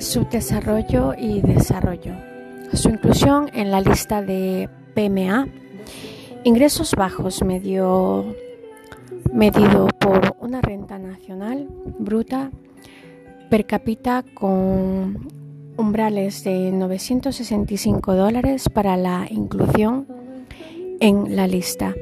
[0.00, 2.14] subdesarrollo y desarrollo.
[2.72, 5.46] Su inclusión en la lista de PMA,
[6.44, 8.34] ingresos bajos medio,
[9.32, 11.68] medido por una renta nacional
[11.98, 12.50] bruta
[13.50, 15.28] per cápita con
[15.76, 20.06] umbrales de 965 dólares para la inclusión
[21.00, 21.94] en la lista.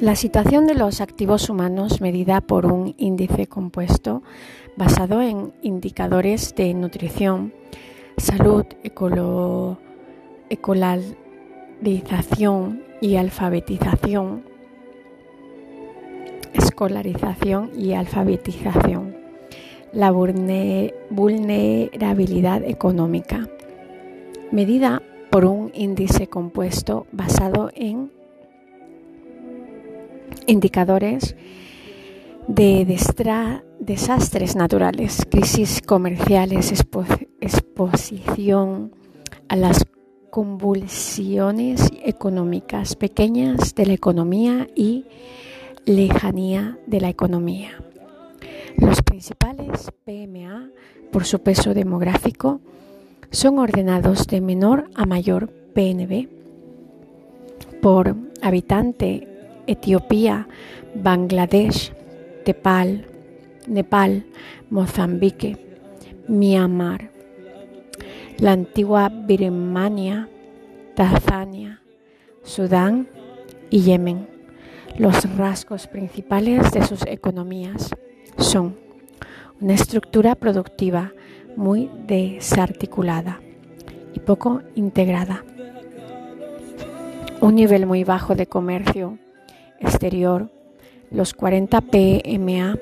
[0.00, 4.22] La situación de los activos humanos medida por un índice compuesto
[4.76, 7.52] basado en indicadores de nutrición,
[8.16, 8.64] salud,
[10.50, 14.44] escolarización y alfabetización,
[16.52, 19.16] escolarización y alfabetización,
[19.92, 23.48] la vulnerabilidad económica,
[24.52, 28.16] medida por un índice compuesto basado en
[30.48, 31.36] indicadores
[32.48, 32.84] de
[33.78, 36.72] desastres naturales, crisis comerciales,
[37.40, 38.92] exposición
[39.48, 39.86] a las
[40.30, 45.04] convulsiones económicas pequeñas de la economía y
[45.84, 47.82] lejanía de la economía.
[48.78, 50.70] Los principales PMA,
[51.12, 52.60] por su peso demográfico,
[53.30, 56.28] son ordenados de menor a mayor PNB
[57.82, 59.37] por habitante
[59.68, 60.48] Etiopía,
[60.94, 61.92] Bangladesh,
[62.46, 63.04] Nepal,
[63.66, 64.24] Nepal,
[64.70, 65.58] Mozambique,
[66.26, 67.10] Myanmar,
[68.38, 70.30] la antigua Birmania,
[70.96, 71.82] Tanzania,
[72.42, 73.08] Sudán
[73.68, 74.26] y Yemen.
[74.96, 77.90] Los rasgos principales de sus economías
[78.38, 78.74] son
[79.60, 81.12] una estructura productiva
[81.56, 83.42] muy desarticulada
[84.14, 85.44] y poco integrada,
[87.42, 89.18] un nivel muy bajo de comercio
[89.80, 90.50] exterior,
[91.10, 92.76] los 40 PMA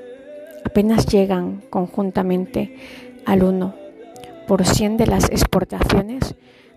[0.64, 2.77] apenas llegan conjuntamente
[3.25, 6.35] al 1% de las exportaciones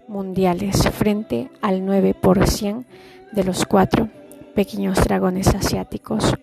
[0.07, 2.85] mundiales frente al 9%
[3.31, 4.09] de los cuatro
[4.55, 6.33] pequeños dragones asiáticos.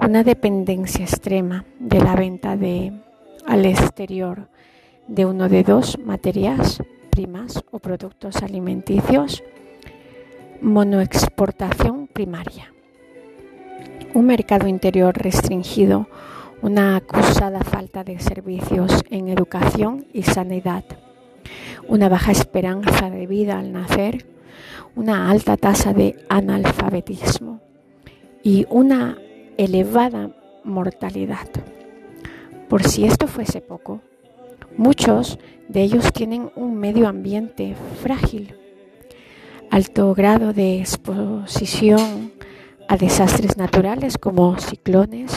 [0.00, 2.92] Una dependencia extrema de la venta de,
[3.46, 4.48] al exterior
[5.06, 9.42] de uno de dos materias primas o productos alimenticios,
[10.60, 12.73] monoexportación primaria
[14.14, 16.08] un mercado interior restringido,
[16.62, 20.84] una acusada falta de servicios en educación y sanidad,
[21.88, 24.24] una baja esperanza de vida al nacer,
[24.94, 27.60] una alta tasa de analfabetismo
[28.44, 29.18] y una
[29.58, 30.30] elevada
[30.62, 31.48] mortalidad.
[32.68, 34.00] Por si esto fuese poco,
[34.76, 38.54] muchos de ellos tienen un medio ambiente frágil,
[39.70, 42.32] alto grado de exposición
[42.88, 45.32] a desastres naturales como ciclones,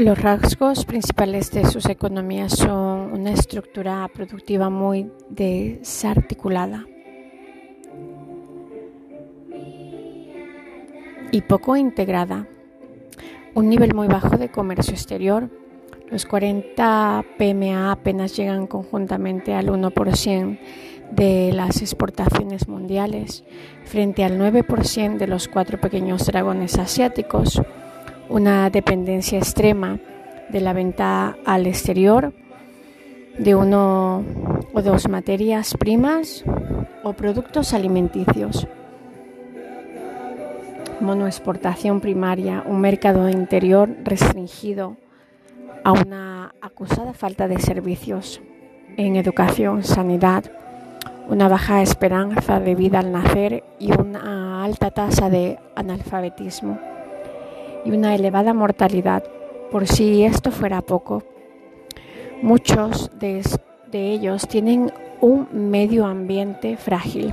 [0.00, 6.86] Los rasgos principales de sus economías son una estructura productiva muy desarticulada
[11.30, 12.48] y poco integrada,
[13.54, 15.50] un nivel muy bajo de comercio exterior.
[16.10, 20.58] Los 40 PMA apenas llegan conjuntamente al 1%
[21.10, 23.44] de las exportaciones mundiales
[23.84, 27.60] frente al 9% de los cuatro pequeños dragones asiáticos
[28.30, 29.98] una dependencia extrema
[30.50, 32.32] de la venta al exterior
[33.38, 34.24] de uno
[34.72, 36.44] o dos materias primas
[37.02, 38.68] o productos alimenticios.
[41.00, 44.96] Monoexportación primaria, un mercado interior restringido
[45.82, 48.40] a una acusada falta de servicios
[48.96, 50.44] en educación, sanidad,
[51.28, 56.89] una baja esperanza de vida al nacer y una alta tasa de analfabetismo
[57.84, 59.24] y una elevada mortalidad.
[59.70, 61.22] Por si esto fuera poco,
[62.42, 63.42] muchos de,
[63.92, 67.32] ellos tienen un medio ambiente frágil,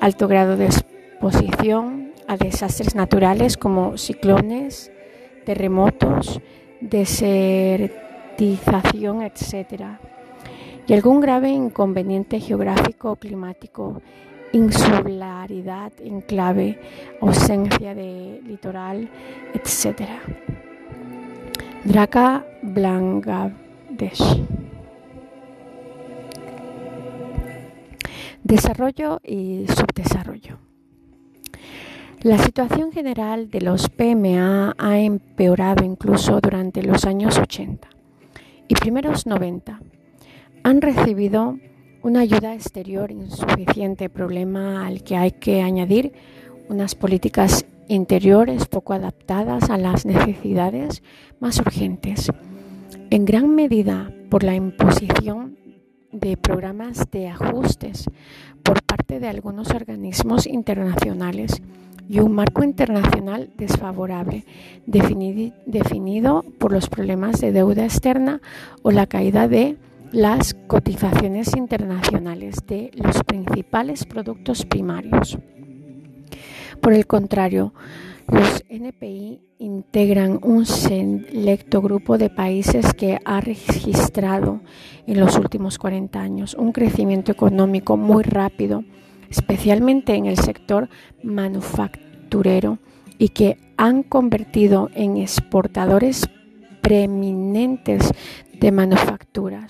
[0.00, 4.92] alto grado de exposición a desastres naturales como ciclones,
[5.44, 6.40] terremotos,
[6.80, 9.98] desertización, etc.
[10.86, 14.00] Y algún grave inconveniente geográfico o climático,
[14.52, 16.78] insularidad, enclave,
[17.20, 19.08] ausencia de litoral,
[19.54, 20.02] etc.
[21.84, 24.42] Draka Bangladesh.
[28.44, 30.58] Desarrollo y subdesarrollo.
[32.22, 37.88] La situación general de los PMA ha empeorado incluso durante los años 80
[38.68, 39.80] y primeros 90.
[40.62, 41.58] Han recibido
[42.02, 46.12] una ayuda exterior insuficiente, problema al que hay que añadir
[46.68, 51.02] unas políticas interiores poco adaptadas a las necesidades
[51.38, 52.30] más urgentes,
[53.10, 55.58] en gran medida por la imposición
[56.10, 58.10] de programas de ajustes
[58.62, 61.62] por parte de algunos organismos internacionales
[62.08, 64.44] y un marco internacional desfavorable,
[64.86, 68.40] definido por los problemas de deuda externa
[68.82, 69.76] o la caída de
[70.12, 75.38] las cotizaciones internacionales de los principales productos primarios.
[76.80, 77.74] Por el contrario,
[78.28, 84.60] los NPI integran un selecto grupo de países que ha registrado
[85.06, 88.84] en los últimos 40 años un crecimiento económico muy rápido
[89.32, 90.90] especialmente en el sector
[91.22, 92.78] manufacturero,
[93.18, 96.28] y que han convertido en exportadores
[96.80, 98.12] preeminentes
[98.52, 99.66] de manufacturas.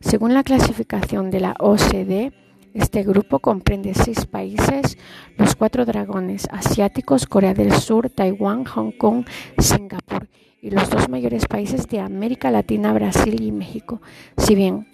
[0.00, 2.32] Según la clasificación de la OCDE,
[2.74, 4.98] este grupo comprende seis países,
[5.38, 9.24] los cuatro dragones asiáticos, Corea del Sur, Taiwán, Hong Kong,
[9.58, 10.28] Singapur
[10.60, 14.02] y los dos mayores países de América Latina, Brasil y México.
[14.36, 14.86] Si bien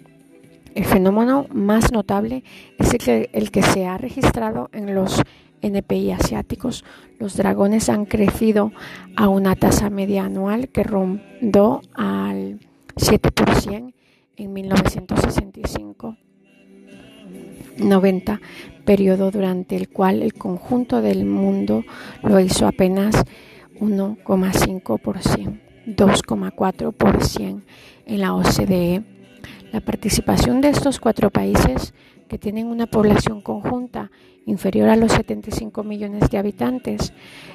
[0.75, 2.43] el fenómeno más notable
[2.79, 5.21] es el que, se ha registrado en los
[5.61, 6.85] NPI asiáticos.
[7.19, 8.71] Los dragones han crecido
[9.15, 12.59] a una tasa media anual que rondó al
[12.95, 13.93] 7%
[14.37, 16.17] en 1965.
[17.77, 18.39] 90,
[18.85, 21.83] periodo durante el cual el conjunto del mundo
[22.21, 23.23] lo hizo apenas
[23.79, 27.61] 1,5%, 2,4%
[28.05, 29.03] en la OCDE
[29.73, 31.95] la participación de estos cuatro países,
[32.29, 34.11] que tienen una población conjunta
[34.45, 37.11] inferior a los 75 millones de habitantes,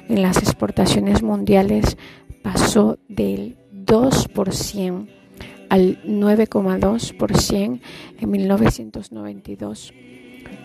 [0.09, 1.97] en las exportaciones mundiales
[2.43, 5.07] pasó del 2%
[5.69, 7.79] al 9,2%
[8.19, 9.93] en 1992,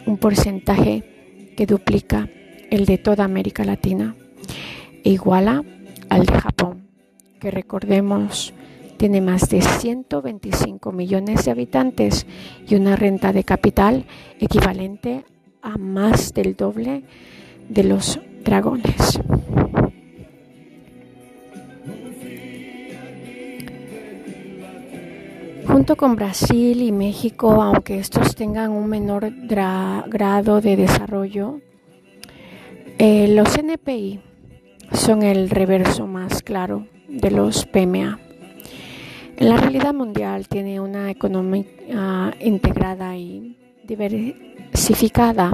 [0.07, 2.29] un porcentaje que duplica
[2.71, 4.17] el de toda América Latina
[5.05, 5.63] e iguala
[6.09, 6.89] al de Japón,
[7.41, 8.55] que recordemos
[8.97, 12.27] tiene más de 125 millones de habitantes
[12.67, 14.07] y una renta de capital
[14.41, 15.25] equivalente
[15.63, 17.05] a más del doble
[17.69, 19.21] de los dragones.
[25.67, 31.61] Junto con Brasil y México, aunque estos tengan un menor grado de desarrollo,
[32.99, 34.21] eh, los NPI
[34.93, 38.19] son el reverso más claro de los PMA.
[39.39, 45.53] La realidad mundial tiene una economía ah, integrada y diversificada,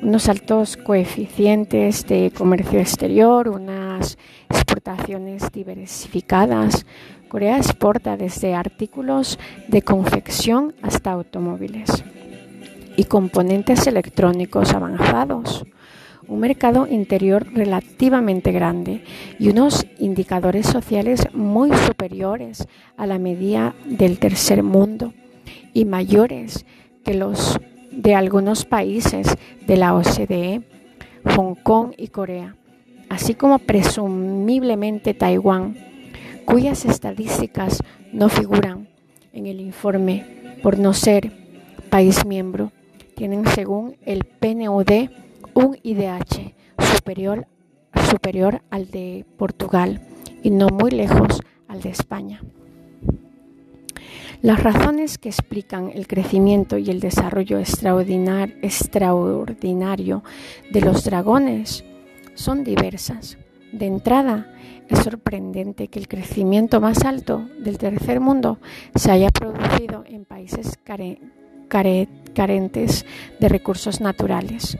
[0.00, 4.16] unos altos coeficientes de comercio exterior, unas
[4.48, 6.86] exportaciones diversificadas.
[7.32, 12.04] Corea exporta desde artículos de confección hasta automóviles
[12.94, 15.64] y componentes electrónicos avanzados
[16.28, 19.02] un mercado interior relativamente grande
[19.38, 25.14] y unos indicadores sociales muy superiores a la media del tercer mundo
[25.72, 26.66] y mayores
[27.02, 27.58] que los
[27.90, 30.60] de algunos países de la OCDE,
[31.34, 32.56] Hong Kong y Corea,
[33.08, 35.91] así como presumiblemente Taiwán,
[36.44, 37.82] cuyas estadísticas
[38.12, 38.88] no figuran
[39.32, 41.32] en el informe por no ser
[41.90, 42.72] país miembro,
[43.14, 45.10] tienen según el PNUD
[45.54, 46.54] un IDH
[46.94, 47.46] superior,
[48.10, 50.00] superior al de Portugal
[50.42, 52.40] y no muy lejos al de España.
[54.42, 60.24] Las razones que explican el crecimiento y el desarrollo extraordinario
[60.72, 61.84] de los dragones
[62.34, 63.38] son diversas.
[63.72, 64.46] De entrada,
[64.88, 68.58] es sorprendente que el crecimiento más alto del tercer mundo
[68.94, 70.78] se haya producido en países
[72.34, 73.06] carentes
[73.40, 74.78] de recursos naturales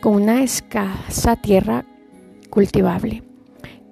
[0.00, 1.84] con una escasa tierra
[2.48, 3.22] cultivable,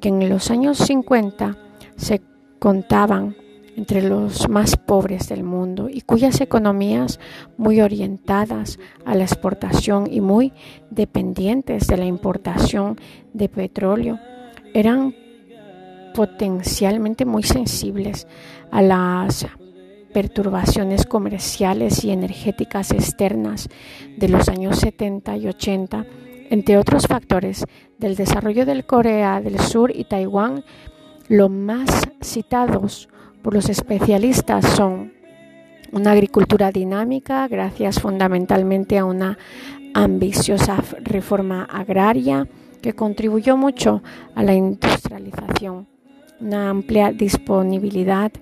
[0.01, 1.57] que en los años 50
[1.97, 2.23] se
[2.59, 3.37] contaban
[3.77, 7.21] entre los más pobres del mundo y cuyas economías
[7.57, 10.53] muy orientadas a la exportación y muy
[10.91, 12.99] dependientes de la importación
[13.33, 14.19] de petróleo
[14.75, 15.15] eran
[16.15, 18.27] potencialmente muy sensibles
[18.71, 19.47] a las
[20.12, 23.69] perturbaciones comerciales y energéticas externas
[24.17, 26.05] de los años 70 y 80,
[26.50, 27.65] entre otros factores
[27.99, 30.65] del desarrollo del Corea del Sur y Taiwán,
[31.29, 33.09] los más citados
[33.43, 35.13] por los especialistas son
[35.93, 39.39] una agricultura dinámica gracias fundamentalmente a una
[39.95, 42.47] ambiciosa reforma agraria
[42.81, 44.03] que contribuyó mucho
[44.35, 45.87] a la industrialización,
[46.41, 48.33] una amplia disponibilidad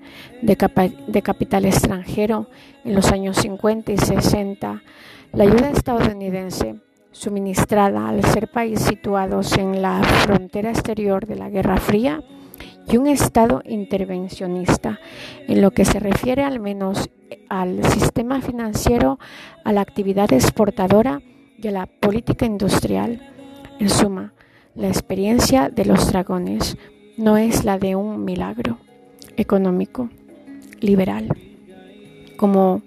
[0.41, 2.47] de, capital extranjero
[2.85, 4.83] en los años 50 y 60,
[5.33, 6.75] la ayuda estadounidense
[7.11, 12.23] suministrada al ser país situados en la frontera exterior de la Guerra Fría
[12.91, 14.99] y un Estado intervencionista
[15.47, 17.09] en lo que se refiere al menos
[17.49, 19.19] al sistema financiero,
[19.63, 21.21] a la actividad exportadora
[21.61, 23.21] y a la política industrial.
[23.79, 24.33] En suma,
[24.75, 26.77] la experiencia de los dragones
[27.17, 28.77] no es la de un milagro
[29.37, 30.09] económico
[30.79, 31.35] liberal,
[32.37, 32.81] como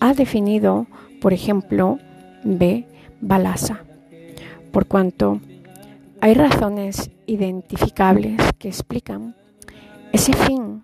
[0.00, 0.86] ha definido,
[1.20, 1.98] por ejemplo,
[2.44, 2.86] B.
[3.20, 3.80] Balasa,
[4.72, 5.40] por cuanto
[6.20, 9.36] hay razones identificables que explican
[10.12, 10.82] ese fin,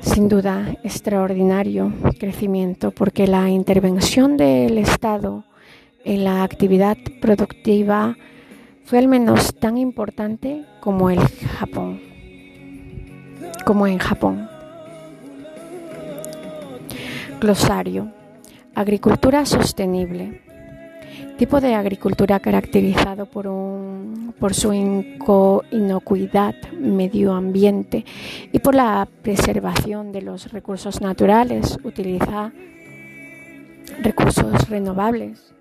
[0.00, 5.44] sin duda extraordinario crecimiento, porque la intervención del Estado
[6.04, 8.16] en la actividad productiva
[8.84, 12.00] fue al menos tan importante como el Japón,
[13.64, 14.48] como en Japón.
[17.40, 18.12] Glosario.
[18.74, 20.45] Agricultura sostenible
[21.36, 28.04] tipo de agricultura caracterizado por, un, por su inocuidad medio ambiente
[28.52, 32.52] y por la preservación de los recursos naturales, utiliza
[34.02, 35.52] recursos renovables.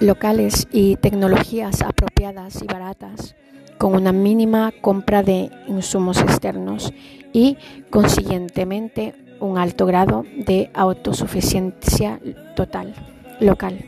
[0.00, 3.34] locales y tecnologías apropiadas y baratas,
[3.78, 6.92] con una mínima compra de insumos externos
[7.32, 7.56] y,
[7.90, 12.20] consiguientemente, un alto grado de autosuficiencia
[12.54, 12.94] total
[13.40, 13.84] local.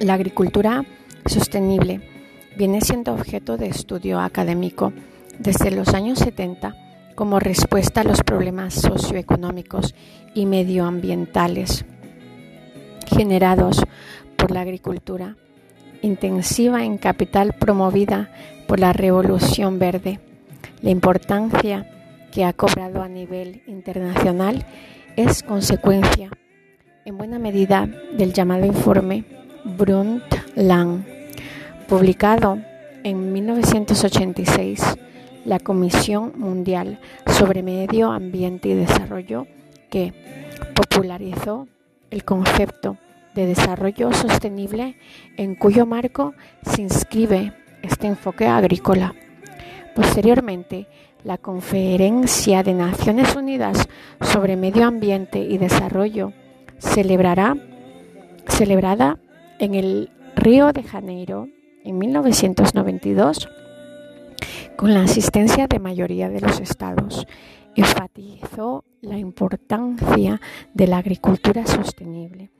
[0.00, 0.84] La agricultura
[1.24, 2.00] sostenible
[2.56, 4.92] viene siendo objeto de estudio académico
[5.38, 6.74] desde los años 70
[7.14, 9.94] como respuesta a los problemas socioeconómicos
[10.34, 11.84] y medioambientales
[13.06, 13.82] generados
[14.36, 15.36] por la agricultura
[16.06, 18.30] intensiva en capital promovida
[18.66, 20.20] por la Revolución Verde.
[20.82, 21.86] La importancia
[22.32, 24.64] que ha cobrado a nivel internacional
[25.16, 26.30] es consecuencia,
[27.04, 29.24] en buena medida, del llamado informe
[29.64, 31.04] Brundtland,
[31.88, 32.58] publicado
[33.04, 34.96] en 1986
[35.44, 39.46] la Comisión Mundial sobre Medio Ambiente y Desarrollo,
[39.88, 40.12] que
[40.74, 41.68] popularizó
[42.10, 42.98] el concepto
[43.36, 44.96] de Desarrollo Sostenible
[45.36, 47.52] en cuyo marco se inscribe
[47.82, 49.14] este enfoque agrícola.
[49.94, 50.88] Posteriormente,
[51.22, 53.88] la Conferencia de Naciones Unidas
[54.22, 56.32] sobre Medio Ambiente y Desarrollo
[56.78, 57.56] celebrará,
[58.48, 59.18] celebrada
[59.58, 61.48] en el Río de Janeiro
[61.84, 63.48] en 1992
[64.76, 67.26] con la asistencia de mayoría de los estados,
[67.74, 70.40] enfatizó la importancia
[70.74, 72.50] de la agricultura sostenible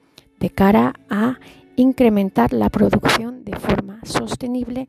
[0.40, 1.38] de cara a
[1.76, 4.88] incrementar la producción de forma sostenible,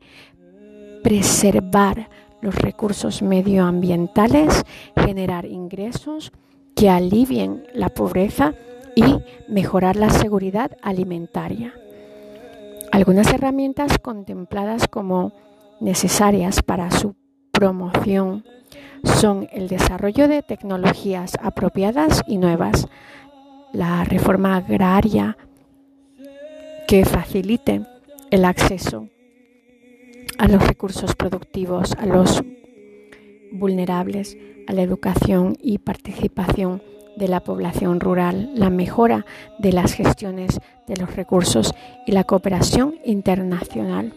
[1.02, 2.08] preservar
[2.40, 4.64] los recursos medioambientales,
[4.96, 6.32] generar ingresos
[6.74, 8.54] que alivien la pobreza
[8.94, 9.04] y
[9.48, 11.72] mejorar la seguridad alimentaria.
[12.92, 15.32] Algunas herramientas contempladas como
[15.80, 17.14] necesarias para su
[17.52, 18.44] promoción
[19.04, 22.88] son el desarrollo de tecnologías apropiadas y nuevas,
[23.72, 25.36] la reforma agraria
[26.86, 27.82] que facilite
[28.30, 29.08] el acceso
[30.38, 32.42] a los recursos productivos, a los
[33.52, 36.82] vulnerables, a la educación y participación
[37.16, 39.26] de la población rural, la mejora
[39.58, 41.74] de las gestiones de los recursos
[42.06, 44.14] y la cooperación internacional.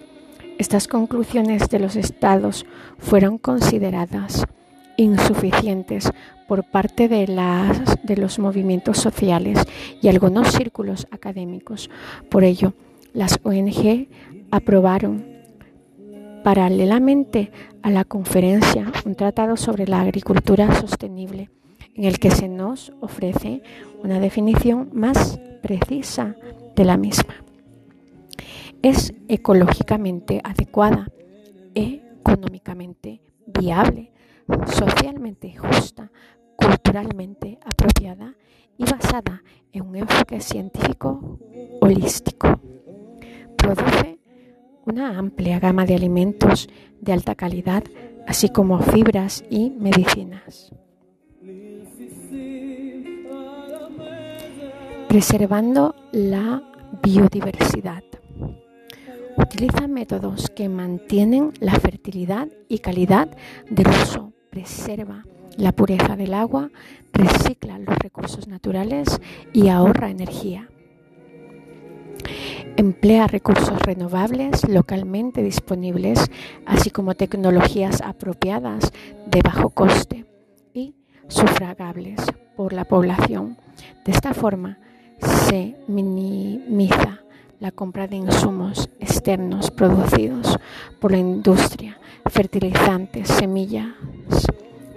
[0.59, 2.65] Estas conclusiones de los estados
[2.99, 4.45] fueron consideradas
[4.97, 6.11] insuficientes
[6.47, 9.59] por parte de, las, de los movimientos sociales
[10.01, 11.89] y algunos círculos académicos.
[12.29, 12.73] Por ello,
[13.13, 14.07] las ONG
[14.51, 15.25] aprobaron
[16.43, 21.49] paralelamente a la conferencia un tratado sobre la agricultura sostenible
[21.95, 23.61] en el que se nos ofrece
[24.03, 26.35] una definición más precisa
[26.75, 27.35] de la misma.
[28.81, 31.07] Es ecológicamente adecuada,
[31.75, 34.10] económicamente viable,
[34.65, 36.11] socialmente justa,
[36.55, 38.35] culturalmente apropiada
[38.77, 41.39] y basada en un enfoque científico
[41.81, 42.59] holístico.
[43.57, 44.19] Produce
[44.85, 46.67] una amplia gama de alimentos
[46.99, 47.83] de alta calidad,
[48.27, 50.71] así como fibras y medicinas.
[55.07, 56.63] Preservando la
[57.03, 58.03] biodiversidad.
[59.37, 63.29] Utiliza métodos que mantienen la fertilidad y calidad
[63.69, 65.25] del uso, preserva
[65.57, 66.69] la pureza del agua,
[67.13, 69.19] recicla los recursos naturales
[69.53, 70.69] y ahorra energía.
[72.77, 76.29] Emplea recursos renovables localmente disponibles,
[76.65, 78.91] así como tecnologías apropiadas
[79.25, 80.25] de bajo coste
[80.73, 80.95] y
[81.27, 82.21] sufragables
[82.55, 83.57] por la población.
[84.05, 84.77] De esta forma
[85.47, 87.21] se minimiza
[87.59, 90.59] la compra de insumos externos producidos
[90.99, 91.99] por la industria,
[92.31, 93.87] fertilizantes, semillas,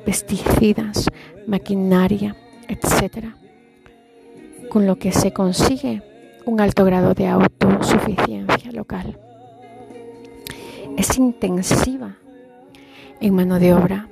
[0.05, 1.11] pesticidas,
[1.49, 2.37] maquinaria,
[2.69, 3.35] etc.
[4.71, 6.03] Con lo que se consigue
[6.47, 9.19] un alto grado de autosuficiencia local.
[10.97, 12.17] Es intensiva
[13.21, 14.09] en mano de obra,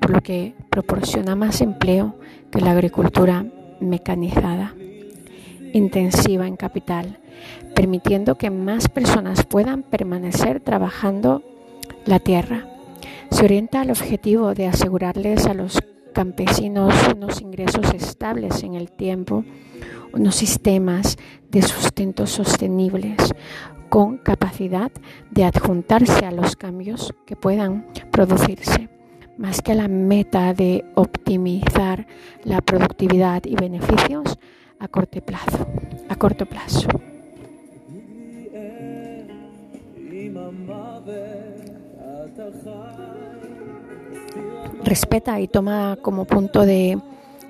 [0.00, 2.14] por lo que proporciona más empleo
[2.52, 3.46] que la agricultura
[3.80, 4.74] mecanizada.
[5.72, 7.18] Intensiva en capital,
[7.74, 11.42] permitiendo que más personas puedan permanecer trabajando
[12.10, 12.66] la tierra.
[13.30, 15.78] Se orienta al objetivo de asegurarles a los
[16.12, 19.44] campesinos unos ingresos estables en el tiempo,
[20.12, 21.16] unos sistemas
[21.50, 23.32] de sustento sostenibles
[23.88, 24.90] con capacidad
[25.30, 28.88] de adjuntarse a los cambios que puedan producirse,
[29.38, 32.08] más que a la meta de optimizar
[32.42, 34.36] la productividad y beneficios
[34.80, 35.64] a corto plazo.
[36.08, 36.88] A corto plazo.
[44.84, 46.98] Respeta y toma como punto de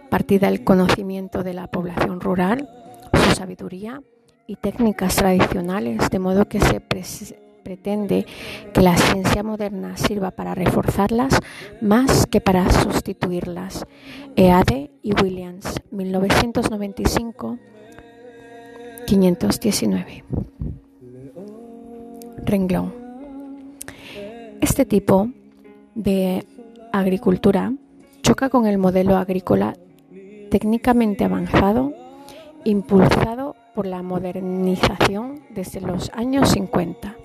[0.09, 2.69] partida el conocimiento de la población rural,
[3.15, 4.03] su sabiduría
[4.47, 8.27] y técnicas tradicionales, de modo que se pretende
[8.75, 11.39] que la ciencia moderna sirva para reforzarlas
[11.81, 13.87] más que para sustituirlas.
[14.35, 17.59] EADE y Williams, 1995,
[19.07, 20.25] 519.
[22.45, 23.01] Renglón.
[24.61, 25.31] Este tipo
[25.95, 26.47] de
[26.93, 27.73] agricultura
[28.23, 29.75] choca con el modelo agrícola
[30.51, 31.95] técnicamente avanzado
[32.65, 37.17] impulsado por la modernización desde los años 50.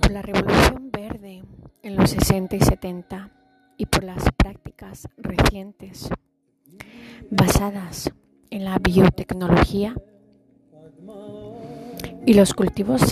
[0.00, 1.42] Por la revolución verde
[1.82, 3.37] en los 60 y 70
[3.78, 6.10] y por las prácticas recientes
[7.30, 8.12] basadas
[8.50, 9.94] en la biotecnología
[12.26, 13.02] y los cultivos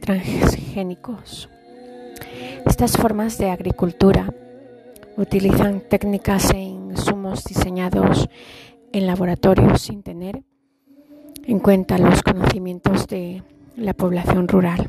[0.00, 1.48] transgénicos.
[2.66, 4.34] Estas formas de agricultura
[5.16, 8.28] utilizan técnicas e insumos diseñados
[8.92, 10.42] en laboratorios sin tener
[11.44, 13.42] en cuenta los conocimientos de
[13.76, 14.88] la población rural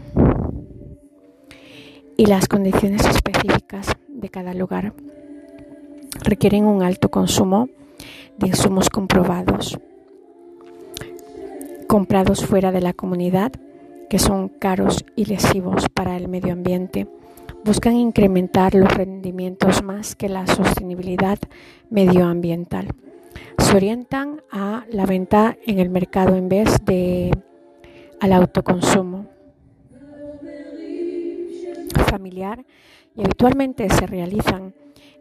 [2.17, 4.93] y las condiciones específicas de cada lugar.
[6.23, 7.69] Requieren un alto consumo
[8.37, 9.79] de insumos comprobados
[11.89, 13.51] comprados fuera de la comunidad,
[14.11, 17.07] que son caros y lesivos para el medio ambiente,
[17.65, 21.39] buscan incrementar los rendimientos más que la sostenibilidad
[21.89, 22.89] medioambiental.
[23.57, 27.31] Se orientan a la venta en el mercado en vez de
[28.19, 29.25] al autoconsumo
[32.07, 32.65] familiar
[33.15, 34.73] y habitualmente se realizan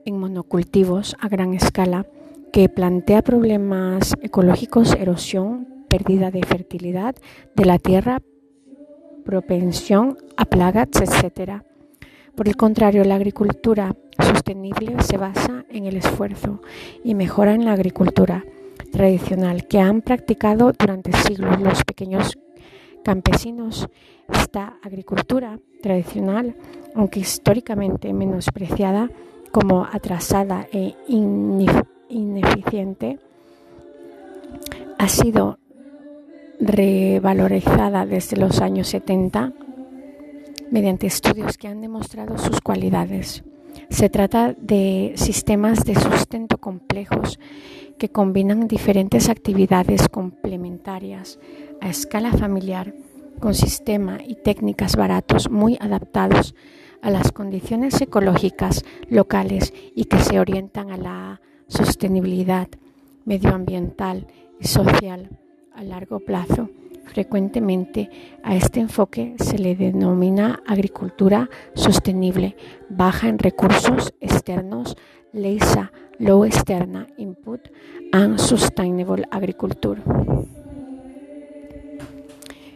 [0.05, 2.07] en monocultivos a gran escala
[2.53, 7.15] que plantea problemas ecológicos, erosión, pérdida de fertilidad
[7.55, 8.21] de la tierra,
[9.25, 11.63] propensión a plagas, etc.
[12.35, 16.63] Por el contrario, la agricultura sostenible se basa en el esfuerzo
[17.05, 18.45] y mejora en la agricultura
[18.93, 22.39] tradicional que han practicado durante siglos los pequeños
[23.09, 23.89] campesinos.
[24.29, 26.55] Esta agricultura tradicional,
[26.95, 29.09] aunque históricamente menospreciada
[29.51, 30.95] como atrasada e
[32.09, 33.19] ineficiente,
[34.99, 35.59] ha sido
[36.61, 39.55] revalorizada desde los años 70
[40.71, 43.43] mediante estudios que han demostrado sus cualidades.
[43.89, 47.39] Se trata de sistemas de sustento complejos
[47.99, 51.39] que combinan diferentes actividades complementarias
[51.81, 52.95] a escala familiar
[53.41, 56.55] con sistema y técnicas baratos muy adaptados
[57.03, 62.69] a las condiciones ecológicas locales y que se orientan a la sostenibilidad
[63.25, 64.27] medioambiental
[64.61, 65.29] y social
[65.75, 66.71] a largo plazo.
[67.09, 68.11] Frecuentemente
[68.43, 72.55] a este enfoque se le denomina agricultura sostenible,
[72.91, 74.97] baja en recursos externos,
[75.33, 77.61] LEISA, Low External Input
[78.13, 80.03] and Sustainable Agriculture.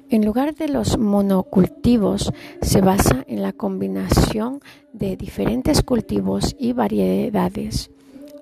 [0.08, 4.60] En lugar de los monocultivos, se basa en la combinación
[4.92, 7.90] de diferentes cultivos y variedades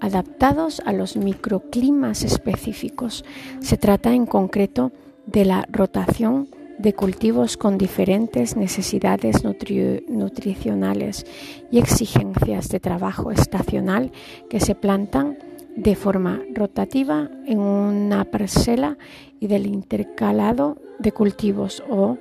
[0.00, 3.24] adaptados a los microclimas específicos.
[3.60, 11.26] Se trata en concreto de la rotación de cultivos con diferentes necesidades nutricionales
[11.70, 14.12] y exigencias de trabajo estacional
[14.48, 15.38] que se plantan
[15.76, 18.96] de forma rotativa en una parcela
[19.38, 22.18] y del intercalado de cultivos o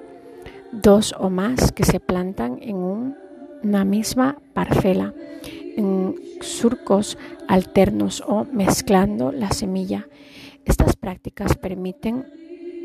[0.71, 5.13] dos o más que se plantan en una misma parcela,
[5.75, 7.17] en surcos
[7.47, 10.07] alternos o mezclando la semilla.
[10.65, 12.25] Estas prácticas permiten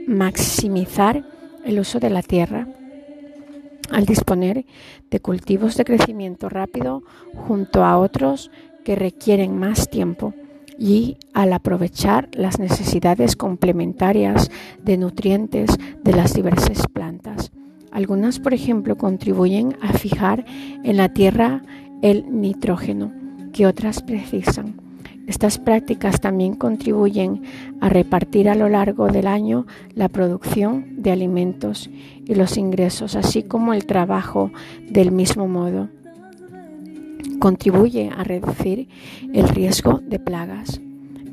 [0.07, 1.25] maximizar
[1.65, 2.69] el uso de la tierra
[3.91, 4.65] al disponer
[5.11, 7.03] de cultivos de crecimiento rápido
[7.35, 8.51] junto a otros
[8.85, 10.35] que requieren más tiempo
[10.79, 14.51] y al aprovechar las necesidades complementarias
[14.83, 15.71] de nutrientes
[16.03, 17.53] de las diversas plantas.
[17.93, 20.45] Algunas, por ejemplo, contribuyen a fijar
[20.83, 21.63] en la tierra
[22.03, 23.13] el nitrógeno
[23.53, 24.84] que otras precisan.
[25.27, 27.43] Estas prácticas también contribuyen
[27.81, 31.89] a repartir a lo largo del año la producción de alimentos
[32.27, 34.51] y los ingresos, así como el trabajo
[34.89, 35.89] del mismo modo
[37.39, 38.89] contribuye a reducir
[39.33, 40.81] el riesgo de plagas,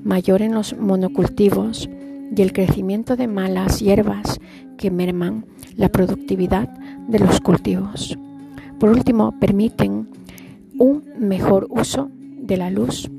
[0.04, 1.90] mayor en los monocultivos
[2.36, 4.40] y el crecimiento de malas hierbas
[4.78, 6.70] que merman la productividad
[7.08, 8.18] de los cultivos.
[8.80, 10.10] Por último, permiten
[10.78, 12.10] un mejor uso
[12.42, 13.10] de la luz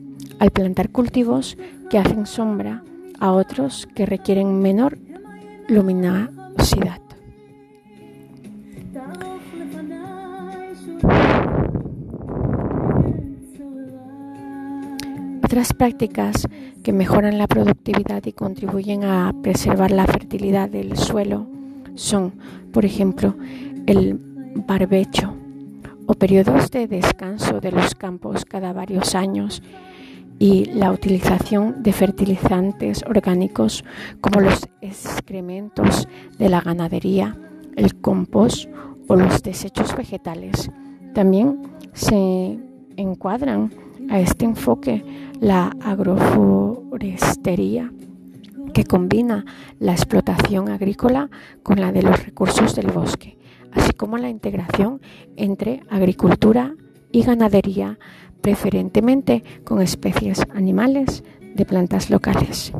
[0.42, 1.56] al plantar cultivos
[1.88, 2.82] que hacen sombra
[3.20, 4.98] a otros que requieren menor
[5.68, 7.00] luminosidad.
[15.44, 16.48] Otras prácticas
[16.82, 21.46] que mejoran la productividad y contribuyen a preservar la fertilidad del suelo
[21.94, 22.32] son,
[22.72, 23.36] por ejemplo,
[23.86, 24.18] el
[24.66, 25.36] barbecho
[26.06, 29.62] o periodos de descanso de los campos cada varios años
[30.38, 33.84] y la utilización de fertilizantes orgánicos
[34.20, 37.36] como los excrementos de la ganadería,
[37.76, 38.68] el compost
[39.08, 40.70] o los desechos vegetales.
[41.14, 42.58] También se
[42.96, 43.72] encuadran
[44.10, 45.04] a este enfoque
[45.40, 47.90] la agroforestería,
[48.72, 49.44] que combina
[49.78, 51.30] la explotación agrícola
[51.62, 53.38] con la de los recursos del bosque,
[53.72, 55.00] así como la integración
[55.36, 56.74] entre agricultura
[57.10, 57.98] y ganadería,
[58.42, 61.24] preferentemente con especies animales
[61.54, 62.72] de plantas locales.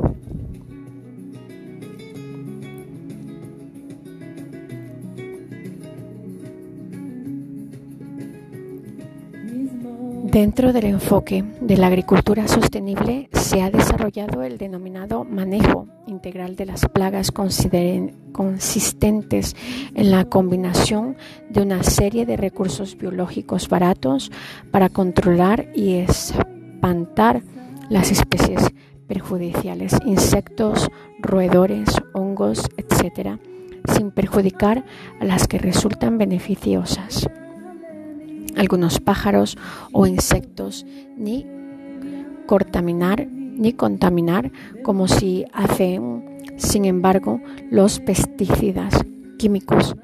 [10.33, 16.65] Dentro del enfoque de la agricultura sostenible se ha desarrollado el denominado manejo integral de
[16.65, 19.55] las plagas consistentes
[19.93, 21.17] en la combinación
[21.51, 24.31] de una serie de recursos biológicos baratos
[24.71, 27.43] para controlar y espantar
[27.89, 28.73] las especies
[29.07, 33.37] perjudiciales, insectos, roedores, hongos, etc.,
[33.93, 34.83] sin perjudicar
[35.21, 37.29] a las que resultan beneficiosas
[38.55, 39.57] algunos pájaros
[39.91, 40.85] o insectos,
[41.17, 41.45] ni
[42.45, 44.51] contaminar, ni contaminar
[44.83, 47.39] como si hacen, sin embargo,
[47.69, 49.05] los pesticidas
[49.37, 49.95] químicos.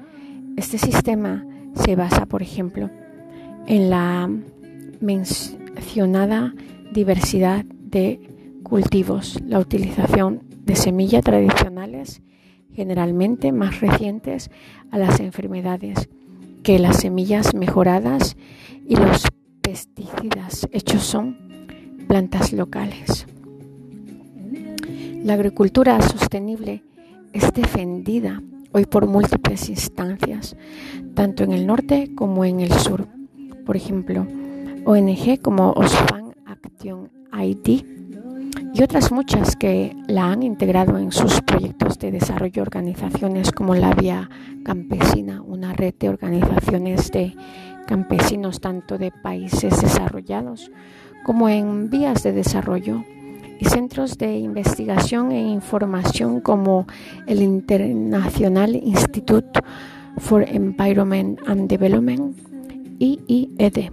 [0.56, 2.90] Este sistema se basa, por ejemplo,
[3.66, 4.28] en la
[5.00, 6.54] mencionada
[6.92, 8.20] diversidad de
[8.62, 12.22] cultivos, la utilización de semillas tradicionales,
[12.72, 14.50] generalmente más recientes
[14.90, 16.08] a las enfermedades,
[16.70, 18.36] que las semillas mejoradas
[18.86, 19.26] y los
[19.60, 21.36] pesticidas hechos son
[22.06, 23.26] plantas locales.
[25.24, 26.84] La agricultura sostenible
[27.32, 30.54] es defendida hoy por múltiples instancias,
[31.14, 33.08] tanto en el norte como en el sur.
[33.66, 34.28] Por ejemplo,
[34.84, 37.99] ONG como Osfan Action ID
[38.72, 43.92] y otras muchas que la han integrado en sus proyectos de desarrollo, organizaciones como la
[43.94, 44.30] Vía
[44.64, 47.34] Campesina, una red de organizaciones de
[47.86, 50.70] campesinos tanto de países desarrollados
[51.24, 53.04] como en vías de desarrollo
[53.58, 56.86] y centros de investigación e información como
[57.26, 59.60] el International Institute
[60.16, 62.36] for Environment and Development,
[62.98, 63.90] IIED,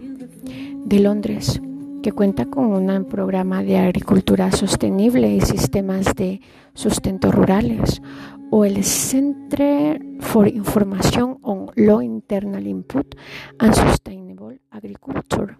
[0.86, 1.60] de Londres,
[2.08, 6.40] que cuenta con un programa de agricultura sostenible y sistemas de
[6.74, 8.02] sustento rurales,
[8.50, 13.14] o el Centre for Information on Low Internal Input
[13.60, 15.58] and Sustainable Agriculture,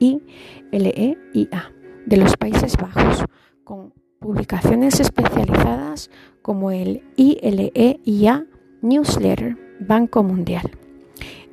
[0.00, 1.72] ILEIA,
[2.04, 3.24] de los Países Bajos,
[3.62, 6.10] con publicaciones especializadas
[6.42, 8.44] como el ILEIA
[8.82, 10.68] Newsletter Banco Mundial.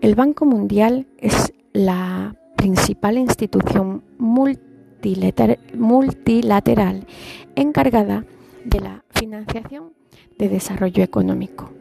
[0.01, 5.57] El Banco Mundial es la principal institución multilateral
[7.55, 8.23] encargada
[8.63, 9.93] de la financiación
[10.37, 11.71] de desarrollo económico.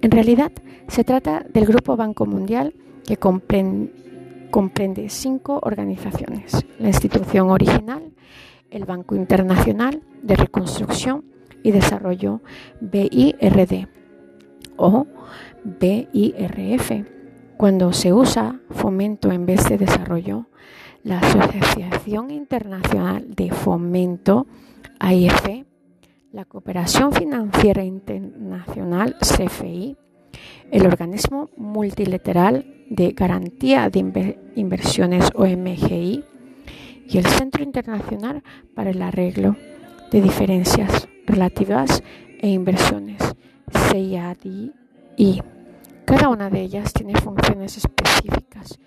[0.00, 0.50] En realidad,
[0.88, 2.72] se trata del Grupo Banco Mundial
[3.04, 3.90] que comprende,
[5.10, 6.64] cinco organizaciones.
[6.78, 8.14] La institución original,
[8.70, 11.26] el Banco Internacional de Reconstrucción
[11.62, 12.40] y Desarrollo
[12.80, 13.86] BIRD
[14.78, 15.06] o
[15.62, 17.21] BIRF
[17.62, 20.46] cuando se usa fomento en vez de desarrollo,
[21.04, 24.48] la Asociación Internacional de Fomento,
[24.98, 25.64] AIF,
[26.32, 29.96] la Cooperación Financiera Internacional, CFI,
[30.72, 36.24] el Organismo Multilateral de Garantía de Inversiones, OMGI,
[37.08, 38.42] y el Centro Internacional
[38.74, 39.54] para el Arreglo
[40.10, 42.02] de Diferencias Relativas
[42.40, 43.22] e Inversiones,
[43.70, 44.72] CIADI.
[46.12, 48.78] Cada una de ellas tiene funciones específicas,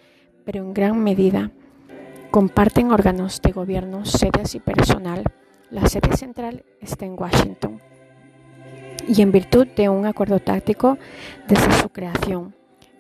[0.46, 1.50] pero en gran medida
[2.30, 5.24] comparten órganos de gobierno, sedes y personal.
[5.72, 7.82] La sede central está en Washington
[9.08, 11.00] y en virtud de un acuerdo táctico
[11.48, 12.54] desde su creación.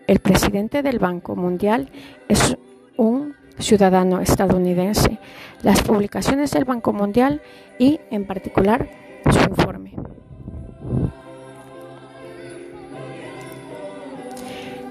[0.08, 1.92] El presidente del Banco Mundial
[2.28, 2.58] es
[2.98, 5.20] un ciudadano estadounidense.
[5.62, 7.44] Las publicaciones del Banco Mundial
[7.78, 8.90] y, en particular,
[9.32, 9.94] su informe.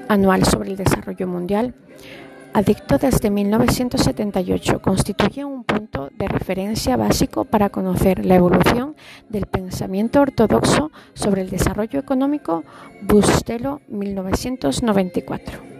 [0.08, 1.74] Anual sobre el desarrollo mundial,
[2.52, 8.94] adicto desde 1978, constituye un punto de referencia básico para conocer la evolución
[9.28, 12.64] del pensamiento ortodoxo sobre el desarrollo económico
[13.02, 15.74] Bustelo 1994.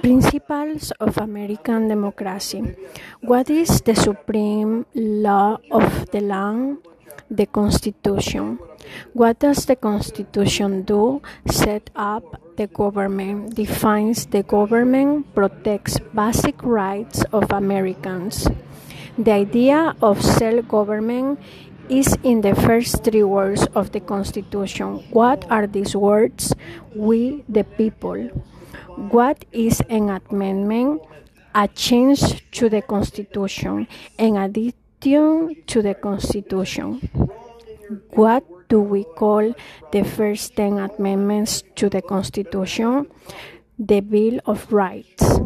[0.00, 2.62] Principles of American Democracy.
[3.22, 6.78] What is the supreme law of the land?
[7.30, 8.58] The Constitution.
[9.12, 11.22] What does the Constitution do?
[11.46, 18.48] Set up the government, defines the government, protects basic rights of Americans.
[19.16, 21.38] The idea of self government
[21.88, 25.04] is in the first three words of the Constitution.
[25.10, 26.54] What are these words?
[26.94, 28.28] We, the people.
[28.96, 31.02] What is an amendment?
[31.54, 33.86] A change to the Constitution.
[34.18, 34.36] An
[35.02, 37.00] addition to the Constitution.
[38.14, 39.54] What do we call
[39.90, 43.06] the first 10 amendments to the Constitution?
[43.78, 45.40] The Bill of Rights.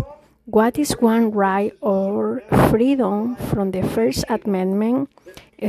[0.44, 5.10] What is one right or freedom from the First Amendment?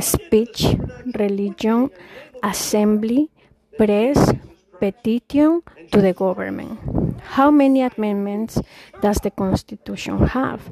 [0.00, 0.76] Speech,
[1.16, 1.90] religion,
[2.42, 3.30] assembly,
[3.76, 4.32] press,
[4.78, 6.78] petition to the government.
[7.22, 8.60] How many amendments
[9.00, 10.70] does the Constitution have?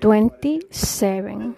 [0.00, 1.56] 27.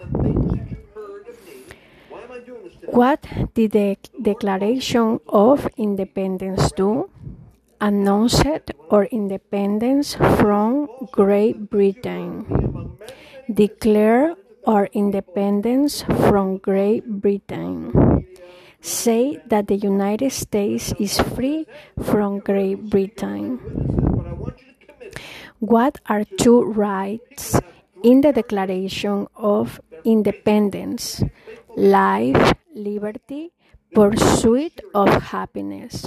[2.93, 3.25] What
[3.55, 7.09] did the Declaration of Independence do?
[7.81, 12.45] Announced our independence from Great Britain.
[13.51, 14.35] Declare
[14.67, 18.29] our independence from Great Britain.
[18.79, 21.65] Say that the United States is free
[21.97, 23.57] from Great Britain.
[25.57, 27.57] What are two rights
[28.03, 31.23] in the Declaration of Independence?
[31.75, 33.51] Life, liberty,
[33.93, 36.05] pursuit of happiness.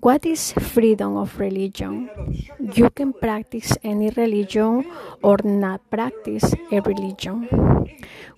[0.00, 2.10] What is freedom of religion?
[2.58, 4.84] You can practice any religion
[5.22, 7.48] or not practice a religion.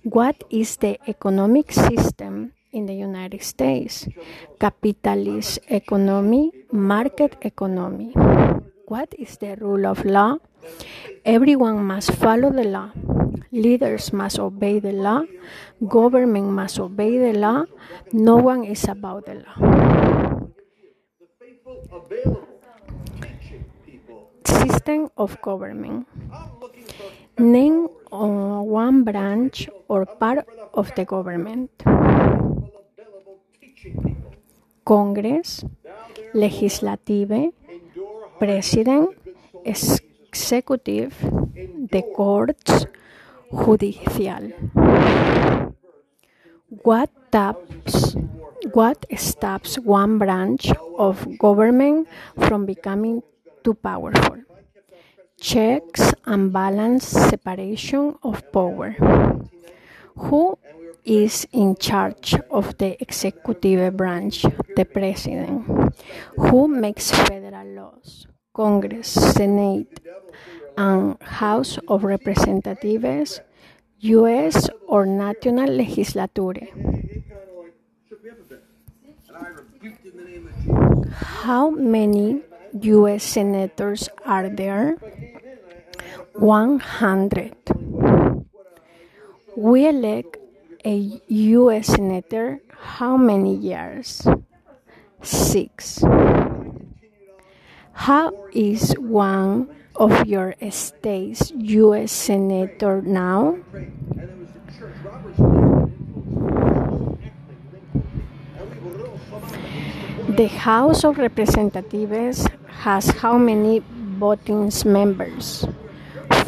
[0.03, 4.07] What is the economic system in the United States?
[4.59, 8.13] Capitalist economy, market economy.
[8.87, 10.37] What is the rule of law?
[11.25, 12.91] Everyone must follow the law.
[13.51, 15.23] Leaders must obey the law.
[15.87, 17.65] Government must obey the law.
[18.13, 19.57] No one is above the law.
[24.45, 26.05] System of government.
[27.39, 31.71] Name uh, one branch or part of the government.
[34.85, 35.63] Congress,
[36.33, 37.51] Legislative,
[38.39, 39.09] President,
[39.63, 41.13] executive,
[41.91, 42.85] the courts,
[43.51, 44.51] judicial.
[46.83, 48.15] What stops,
[48.71, 52.07] what stops one branch of government
[52.47, 53.23] from becoming
[53.63, 54.39] too powerful?
[55.39, 58.95] Checks and balance separation of power.
[60.15, 60.57] Who
[61.03, 64.45] is in charge of the executive branch?
[64.77, 65.67] The president.
[66.37, 68.27] Who makes federal laws?
[68.53, 69.99] Congress, Senate,
[70.77, 73.41] and House of Representatives,
[73.99, 74.69] U.S.
[74.87, 76.67] or national legislature.
[81.11, 82.41] How many
[82.81, 83.23] U.S.
[83.23, 84.97] senators are there?
[86.33, 87.55] 100.
[89.55, 90.37] We elect
[90.83, 91.87] a U.S.
[91.87, 94.27] senator how many years?
[95.25, 96.05] Six.
[97.93, 102.11] How is one of your state's U.S.
[102.11, 103.57] senator now?
[110.29, 112.47] The House of Representatives
[112.85, 113.81] has how many
[114.19, 115.65] voting members?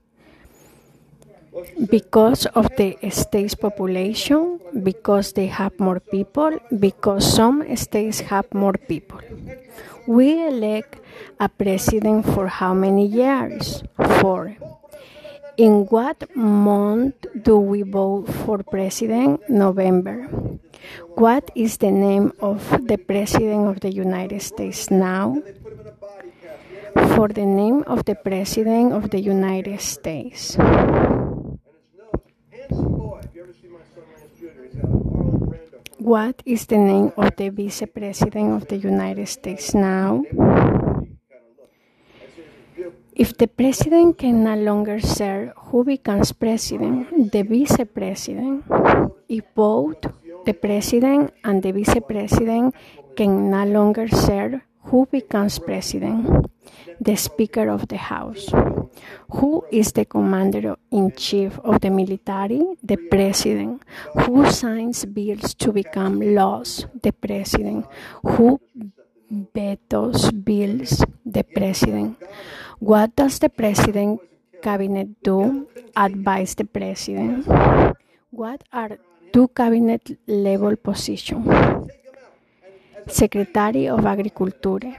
[1.91, 8.75] Because of the state's population, because they have more people, because some states have more
[8.75, 9.21] people.
[10.07, 11.01] We elect
[11.41, 13.83] a president for how many years?
[14.21, 14.57] Four.
[15.57, 19.43] In what month do we vote for president?
[19.51, 20.31] November.
[21.15, 25.41] What is the name of the president of the United States now?
[27.17, 30.57] For the name of the president of the United States.
[35.99, 40.25] What is the name of the vice president of the United States now?
[43.15, 47.31] If the president can no longer serve, who becomes president?
[47.31, 48.65] The vice president.
[49.29, 50.03] If both
[50.45, 52.75] the president and the vice president
[53.17, 56.47] can no longer serve, who becomes president?
[57.01, 58.51] The Speaker of the House.
[59.31, 62.63] Who is the commander in chief of the military?
[62.83, 63.83] The president.
[64.27, 66.87] Who signs bills to become laws?
[67.03, 67.87] The president.
[68.23, 68.61] Who
[69.31, 71.05] vetoes bills?
[71.27, 72.19] The president.
[72.79, 74.21] What does the president
[74.63, 75.69] cabinet do?
[75.97, 77.47] Advise the president.
[78.31, 78.99] What are
[79.33, 81.49] two cabinet level positions?
[83.07, 84.95] Secretary of Agriculture,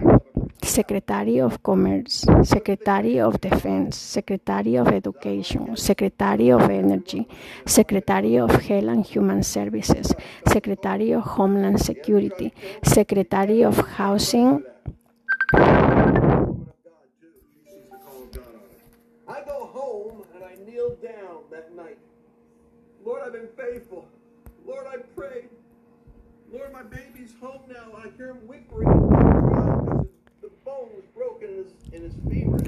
[0.61, 7.27] Secretary of Commerce, Secretary of Defense, Secretary of Education, Secretary of Energy,
[7.65, 10.13] Secretary of Health and Human Services,
[10.47, 14.63] Secretary of Homeland Security, Secretary of Housing.
[24.65, 25.49] Lord, I prayed.
[26.51, 27.97] Lord, my baby's home now.
[27.97, 28.89] I hear him whimpering.
[31.91, 32.09] In.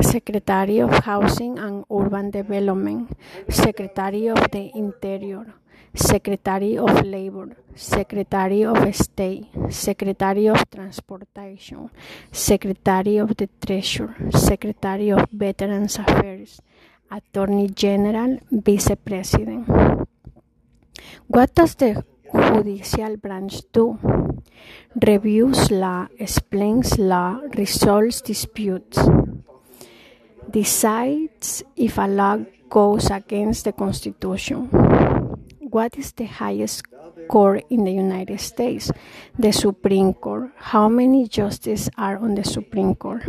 [0.03, 3.09] Secretary of Housing and Urban Development,
[3.49, 5.53] Secretary of the Interior,
[5.95, 11.89] Secretary of Labor, Secretary of State, Secretary of Transportation,
[12.31, 16.61] Secretary of the Treasury, Secretary of Veterans Affairs,
[17.09, 20.04] Attorney General, Vice President.
[21.27, 22.03] What does the
[22.33, 23.97] judicial branch do?
[24.95, 28.99] Reviews law, explains law, resolves disputes,
[30.49, 32.37] decides if a law
[32.69, 34.67] goes against the Constitution.
[35.59, 36.83] What is the highest
[37.27, 38.91] court in the United States?
[39.37, 40.51] The Supreme Court.
[40.55, 43.23] How many justices are on the Supreme Court?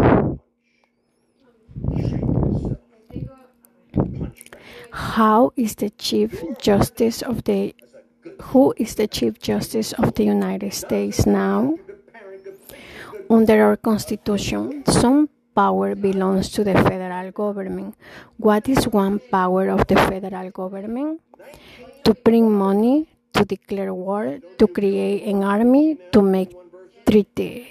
[4.90, 7.74] How is the Chief Justice of the
[8.50, 11.76] who is the Chief Justice of the United States now?
[13.30, 17.96] Under our Constitution, some power belongs to the federal government.
[18.36, 21.20] What is one power of the federal government?
[22.04, 26.54] To print money, to declare war, to create an army, to make
[27.06, 27.66] treaty,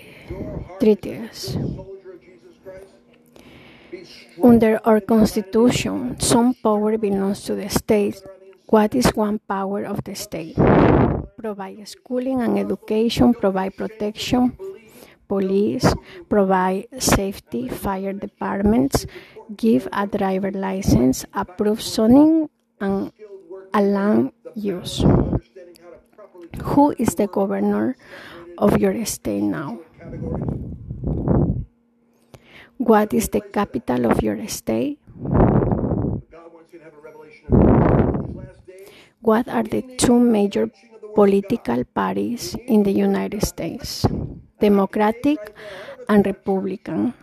[0.80, 1.57] treaties.
[4.44, 8.22] Under our constitution, some power belongs to the state.
[8.68, 10.56] What is one power of the state?
[11.38, 14.58] Provide schooling and education, provide protection,
[15.28, 15.94] police,
[16.30, 19.06] provide safety, fire departments,
[19.56, 22.50] give a driver license, approve zoning,
[22.82, 23.12] and
[23.74, 25.04] a land use.
[26.74, 27.96] Who is the governor
[28.58, 29.80] of your state now?
[32.78, 34.99] What is the capital of your state?
[39.21, 40.69] What are the two major
[41.15, 44.05] political parties in the United States?
[44.59, 45.55] Democratic
[46.09, 47.13] and Republican.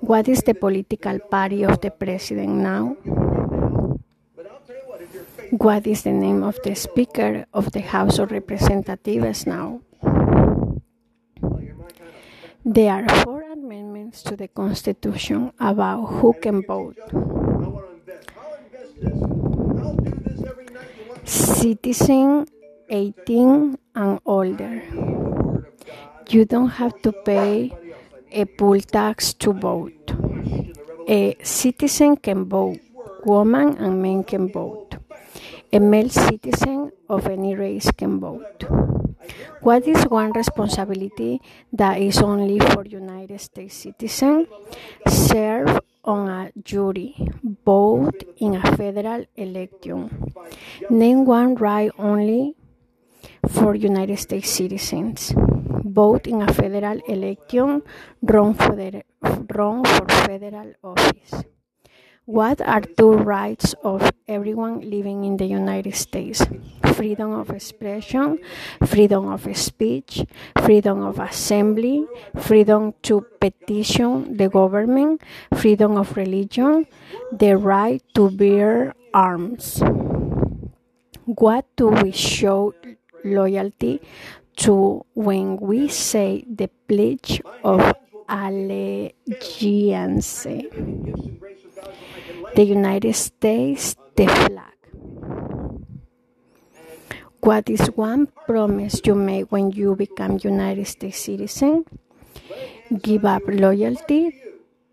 [0.00, 2.96] What is the political party of the president now?
[5.50, 9.80] What is the name of the Speaker of the House of Representatives now?
[12.68, 16.98] There are four amendments to the Constitution about who can vote.
[21.22, 22.48] Citizen
[22.90, 24.82] 18 and older.
[26.28, 27.70] You don't have to pay
[28.32, 30.10] a poll tax to vote.
[31.06, 32.80] A citizen can vote.
[33.24, 34.96] Women and men can vote.
[35.72, 38.64] A male citizen of any race can vote.
[39.60, 41.40] What is one responsibility
[41.72, 44.48] that is only for United States citizens?
[45.08, 47.16] Serve on a jury,
[47.64, 50.32] vote in a federal election.
[50.88, 52.54] Name one right only
[53.48, 55.34] for United States citizens.
[55.84, 57.82] Vote in a federal election,
[58.22, 59.02] run for, the,
[59.54, 61.44] run for federal office.
[62.26, 66.42] What are two rights of everyone living in the United States?
[66.98, 68.40] Freedom of expression,
[68.84, 70.26] freedom of speech,
[70.66, 72.04] freedom of assembly,
[72.34, 75.22] freedom to petition the government,
[75.54, 76.90] freedom of religion,
[77.30, 79.78] the right to bear arms.
[81.30, 82.74] What do we show
[83.22, 84.02] loyalty
[84.66, 87.94] to when we say the Pledge of
[88.28, 89.14] Allegiance?
[92.54, 94.76] The United States, the flag.
[97.40, 101.84] What is one promise you make when you become United States citizen?
[103.02, 104.34] Give up loyalty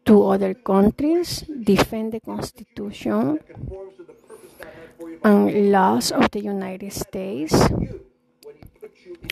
[0.05, 3.39] to other countries, defend the Constitution
[5.23, 7.55] and laws of the United States,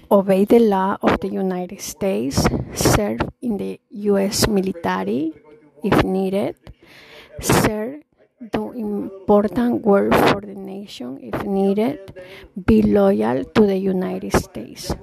[0.10, 4.48] obey the law of the United States, serve in the U.S.
[4.48, 5.34] military
[5.84, 6.56] if needed,
[7.42, 8.02] serve
[8.50, 12.14] do important work for the nation if needed,
[12.66, 14.94] be loyal to the United States.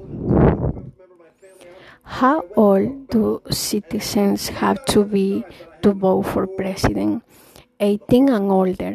[2.02, 5.44] How old do citizens have to be
[5.82, 7.22] to vote for president?
[7.78, 8.94] 18 and older.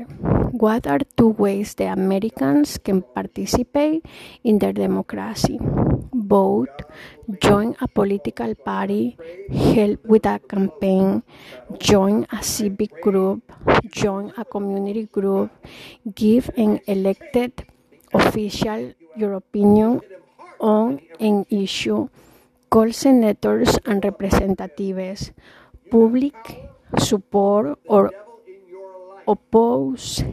[0.52, 4.06] What are two ways the Americans can participate
[4.44, 5.58] in their democracy?
[6.14, 6.83] Vote,
[7.39, 9.18] join a political party,
[9.52, 11.24] help with a campaign,
[11.80, 13.52] join a civic group,
[13.91, 15.52] join a community group,
[16.16, 17.66] give an elected
[18.14, 20.02] official your opinion
[20.60, 22.08] on an issue,
[22.70, 25.32] call senators and representatives,
[25.91, 26.36] public
[26.98, 28.12] support or
[29.28, 30.24] oppose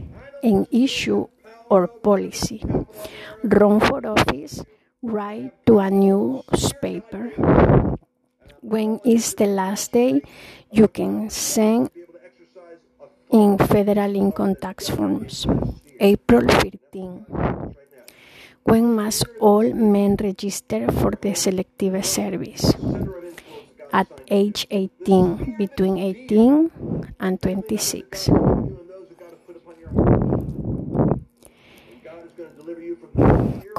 [0.43, 1.27] an issue
[1.69, 2.63] or policy,
[3.45, 4.65] run for office,
[5.03, 7.33] write to a newspaper.
[8.61, 10.21] When is the last day
[10.71, 11.91] you can send
[13.33, 15.47] in federal income tax forms?
[15.99, 17.27] April 15.
[18.65, 22.75] When must all men register for the selective service?
[23.93, 28.31] At age 18, between 18 and 26.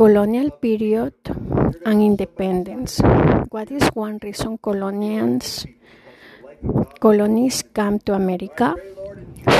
[0.01, 1.13] Colonial period
[1.85, 3.05] and independence.
[3.53, 5.67] What is one reason colonials
[6.99, 8.73] colonies come to America?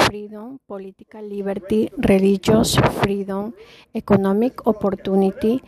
[0.10, 2.74] Freedom, political liberty, religious
[3.06, 3.54] freedom,
[3.94, 5.62] economic opportunity,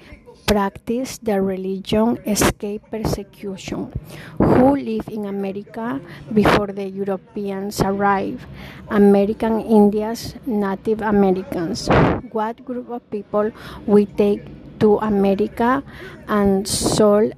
[0.47, 3.93] practice their religion, escape persecution.
[4.41, 6.01] Who lived in America
[6.34, 8.41] before the Europeans arrived?
[8.89, 11.88] American Indians, Native Americans.
[12.32, 13.51] What group of people
[13.86, 14.41] we take
[14.84, 15.80] to America
[16.28, 17.32] and sold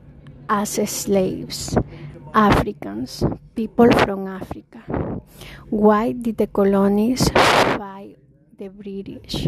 [0.49, 1.77] as slaves?
[2.33, 3.23] Africans,
[3.55, 4.81] people from Africa.
[5.69, 8.17] Why did the colonies fight
[8.57, 9.47] the British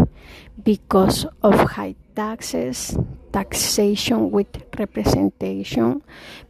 [0.63, 2.95] because of high taxes,
[3.33, 4.47] taxation with
[4.79, 6.01] representation,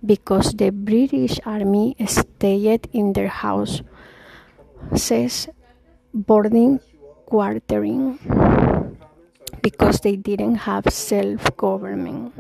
[0.06, 3.82] because the British Army stayed in their houses,
[6.14, 6.80] boarding,
[7.26, 8.20] quartering,
[9.62, 12.34] because they didn't have self government.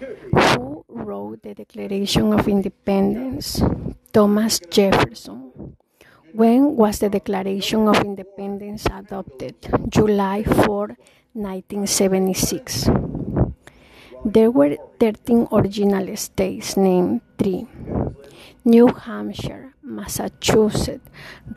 [0.00, 3.62] Who wrote the Declaration of Independence?
[4.12, 5.76] Thomas Jefferson.
[6.32, 9.54] When was the Declaration of Independence adopted?
[9.88, 10.96] July 4,
[11.34, 12.88] 1976.
[14.24, 17.66] There were 13 original states, named three
[18.64, 21.08] New Hampshire, Massachusetts,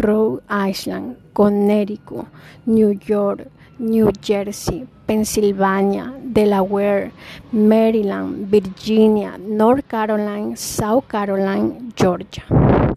[0.03, 2.25] Rhode Island, Connecticut,
[2.65, 3.47] New York,
[3.79, 7.11] New Jersey, Pennsylvania, Delaware,
[7.51, 12.95] Maryland, Virginia, North Carolina, South Carolina, Georgia.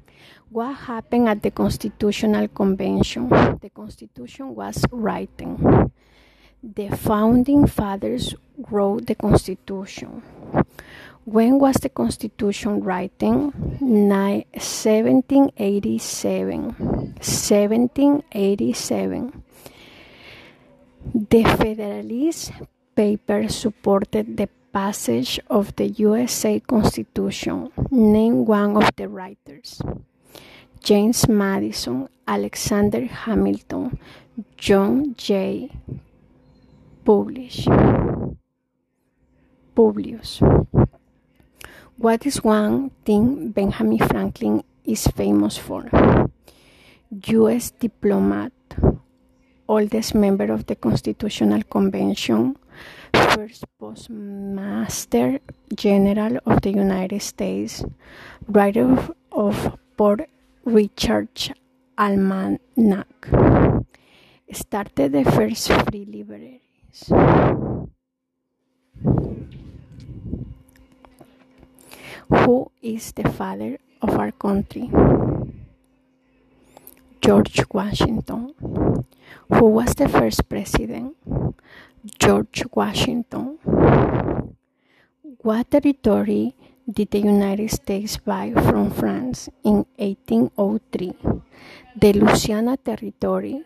[0.48, 3.28] What happened at the Constitutional Convention?
[3.28, 5.92] The Constitution was written.
[6.62, 8.34] The founding fathers
[8.70, 10.22] wrote the Constitution.
[11.24, 13.52] When was the Constitution written?
[13.80, 16.74] 1787.
[16.74, 19.42] 1787.
[21.14, 22.52] The Federalist
[22.94, 27.70] Papers supported the passage of the USA Constitution.
[27.90, 29.82] Name one of the writers.
[30.80, 33.98] James Madison, Alexander Hamilton,
[34.56, 35.70] John Jay
[37.04, 37.66] Publish.
[39.74, 40.40] Publius.
[41.96, 45.90] What is one thing Benjamin Franklin is famous for?
[47.10, 47.72] U.S.
[47.72, 48.52] diplomat,
[49.70, 52.56] oldest member of the Constitutional Convention,
[53.14, 55.38] first postmaster
[55.76, 57.84] general of the United States,
[58.48, 60.28] writer of, of Port
[60.64, 61.54] Richard
[61.96, 63.28] Almanac,
[64.50, 67.12] started the first free libraries.
[72.28, 74.90] Who is the father of our country?
[77.20, 78.54] George Washington.
[79.52, 81.14] Who was the first president?
[82.18, 83.58] George Washington.
[85.42, 86.56] What territory
[86.90, 91.12] did the United States buy from France in 1803?
[91.96, 93.64] The Louisiana Territory,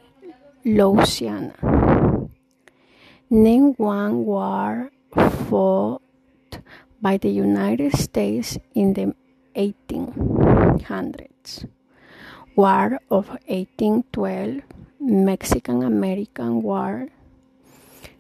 [0.65, 1.55] Louisiana.
[3.31, 4.91] Name one war
[5.47, 6.03] fought
[7.01, 9.15] by the United States in the
[9.55, 11.69] 1800s.
[12.57, 14.63] War of 1812,
[15.01, 17.09] Mexican American War,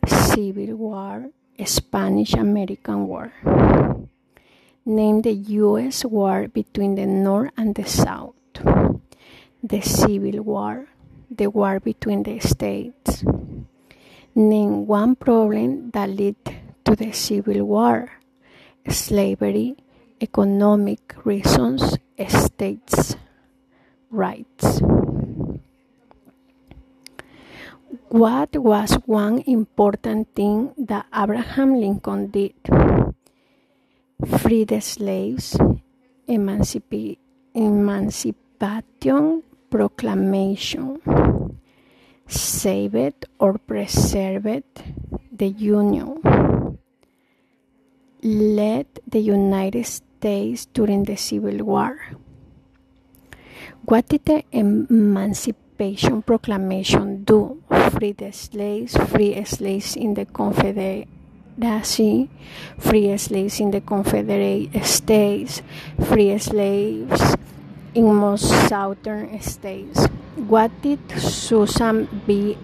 [0.07, 1.30] Civil War,
[1.64, 3.32] Spanish American War.
[4.85, 6.05] Name the U.S.
[6.05, 8.35] war between the North and the South.
[9.62, 10.87] The Civil War,
[11.30, 13.22] the war between the states.
[14.35, 16.35] Name one problem that led
[16.85, 18.11] to the Civil War
[18.89, 19.76] slavery,
[20.20, 21.97] economic reasons,
[22.28, 23.16] states'
[24.15, 24.81] rights.
[28.09, 32.55] What was one important thing that Abraham Lincoln did?
[34.39, 35.59] Free the slaves,
[36.29, 37.19] Emancipation
[39.71, 41.01] Proclamation,
[42.29, 44.83] saved or preserved
[45.33, 46.79] the Union,
[48.23, 51.99] led the United States during the Civil War.
[53.85, 57.62] What did the Emancipation Proclamation do?
[57.93, 61.09] Free the slaves, free slaves in the Confederacy,
[62.79, 65.62] free slaves in the Confederate States,
[66.07, 67.37] free slaves
[67.95, 70.07] in most southern states.
[70.37, 72.59] What did Susan B.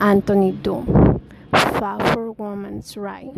[0.00, 1.20] Anthony do?
[1.52, 3.36] Fought for women's rights,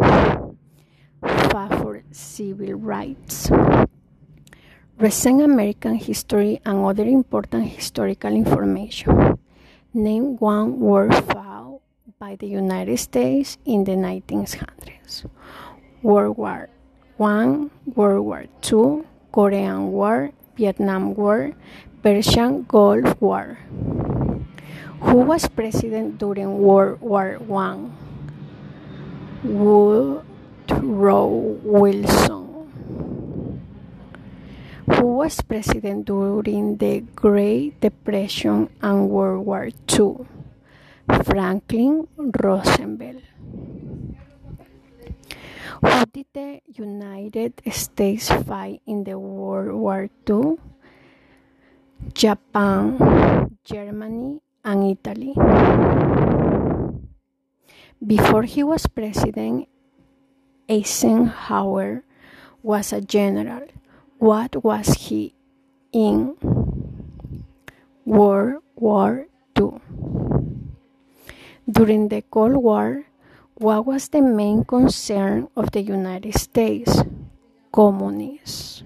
[1.20, 3.50] fought for civil rights.
[4.98, 9.38] Recent American history and other important historical information.
[9.94, 11.80] Name one war fought
[12.18, 15.26] by the United States in the 1900s.
[16.02, 16.68] World War
[17.18, 21.52] I, World War II, Korean War, Vietnam War,
[22.02, 23.58] Persian Gulf War.
[25.00, 27.90] Who was president during World War I?
[29.42, 31.26] Woodrow
[31.64, 32.51] Wilson.
[35.02, 40.30] Who was president during the Great Depression and World War II?
[41.26, 43.18] Franklin Roosevelt.
[45.82, 50.62] Who did the United States fight in the World War II?
[52.14, 55.34] Japan, Germany, and Italy.
[57.98, 59.66] Before he was president,
[60.70, 62.06] Eisenhower
[62.62, 63.66] was a general.
[64.22, 65.34] What was he
[65.90, 66.38] in
[68.06, 69.26] World War
[69.58, 69.82] II?
[71.66, 73.06] During the Cold War,
[73.54, 77.02] what was the main concern of the United States?
[77.72, 78.84] Communists.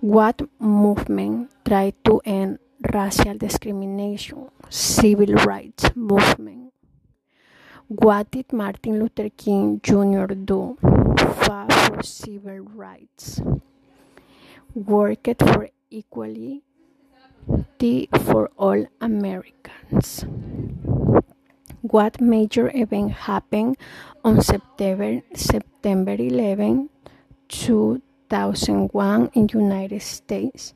[0.00, 2.58] What movement tried to end
[2.92, 4.50] racial discrimination?
[4.70, 6.74] Civil rights movement.
[7.86, 10.34] What did Martin Luther King Jr.
[10.34, 10.78] do?
[11.46, 13.40] Fought for civil rights.
[14.74, 16.62] Worked for equality
[18.22, 20.24] for all Americans.
[21.82, 23.76] What major event happened
[24.22, 26.88] on September, September 11,
[27.48, 30.74] 2001 in United States?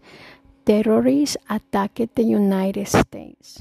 [0.66, 3.60] Terrorists attacked the United States.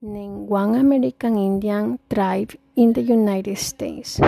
[0.00, 4.20] Name one American Indian tribe in the United States.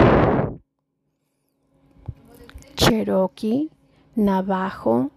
[2.77, 3.69] Cherokee,
[4.17, 5.11] Navajo,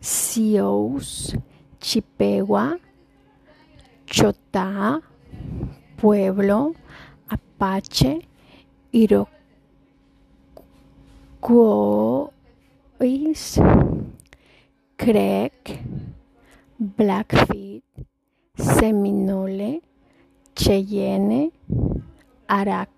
[0.00, 1.00] Sioux,
[1.80, 2.76] Chippewa,
[4.06, 5.00] Chota,
[5.96, 6.74] Pueblo,
[7.30, 8.28] Apache,
[8.92, 9.30] Iroquois,
[14.98, 15.82] Creek,
[16.78, 17.82] Blackfeet,
[18.56, 19.80] Seminole,
[20.54, 21.50] Cheyenne,
[22.48, 22.88] Arawak,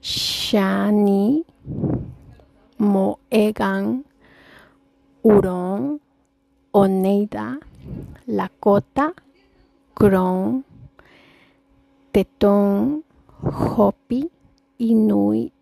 [0.00, 1.44] Shawnee,
[2.78, 4.04] Mohegan,
[5.22, 6.00] Huron,
[6.74, 7.58] Oneida,
[8.28, 9.14] Lakota,
[9.94, 10.64] Kron,
[12.12, 13.02] Teton,
[13.42, 14.30] Hopi,
[14.78, 15.52] Inuit.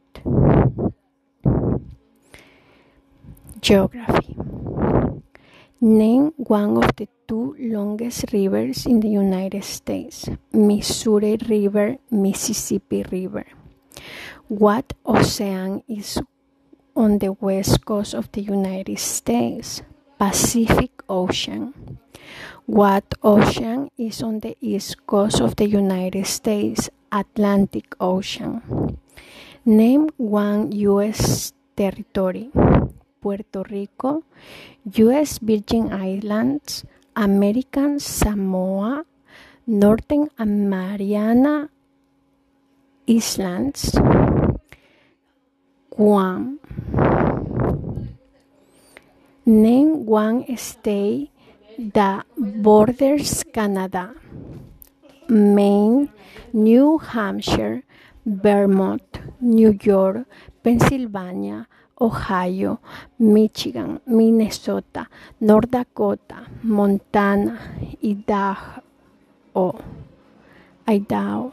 [3.60, 4.36] Geography.
[5.80, 13.46] Name one of the two longest rivers in the United States Missouri River, Mississippi River.
[14.48, 16.18] What ocean is
[16.94, 19.82] on the west coast of the United States?
[20.18, 21.98] Pacific Ocean.
[22.66, 26.90] What ocean is on the east coast of the United States?
[27.10, 28.98] Atlantic Ocean.
[29.64, 31.52] Name one U.S.
[31.76, 32.50] territory.
[33.22, 34.24] Puerto Rico,
[34.98, 35.38] U.S.
[35.38, 36.84] Virgin Islands,
[37.14, 39.04] American Samoa,
[39.66, 40.28] Northern
[40.68, 41.70] Mariana
[43.08, 43.94] Islands,
[45.94, 46.58] Guam.
[49.44, 51.30] Name one state
[51.78, 54.14] that borders Canada.
[55.28, 56.08] Maine,
[56.52, 57.82] New Hampshire,
[58.24, 60.26] Vermont, New York,
[60.62, 61.66] Pennsylvania,
[62.00, 62.80] Ohio,
[63.18, 65.08] Michigan, Minnesota,
[65.40, 67.58] North Dakota, Montana,
[68.02, 68.80] Idaho,
[70.86, 71.52] Idaho,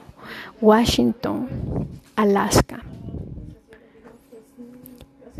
[0.62, 2.82] Washington, Alaska.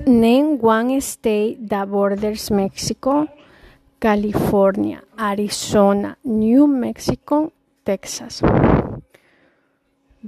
[0.06, 3.28] Name one state that borders Mexico,
[4.00, 7.52] California, Arizona, New Mexico,
[7.86, 8.42] Texas.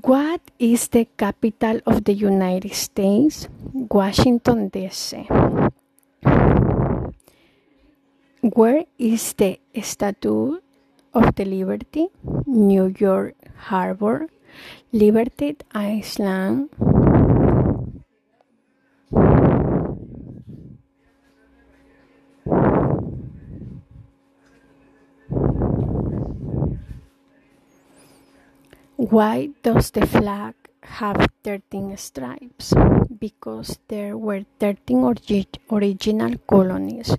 [0.01, 3.47] What is the capital of the United States?
[3.73, 5.27] Washington, D.C.
[8.41, 10.59] Where is the Statue
[11.13, 12.07] of the Liberty?
[12.45, 13.35] New York
[13.69, 14.27] Harbor,
[14.91, 16.69] Liberty Island.
[29.09, 32.71] Why does the flag have 13 stripes?
[33.19, 37.17] Because there were 13 origi- original colonies.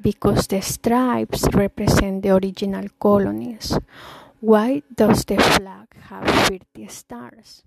[0.00, 3.76] Because the stripes represent the original colonies.
[4.38, 7.64] Why does the flag have 50 stars?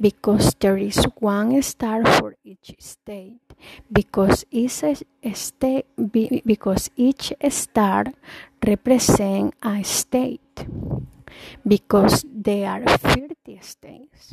[0.00, 3.42] Because there is one star for each state.
[3.90, 5.02] Because each
[5.34, 5.86] state,
[6.46, 8.04] because each star
[8.64, 10.66] represents a state
[11.66, 14.32] because there are 30 states.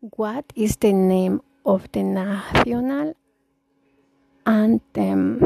[0.00, 3.14] What is the name of the national
[4.44, 5.38] anthem?